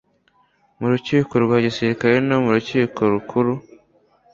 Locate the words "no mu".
2.27-2.49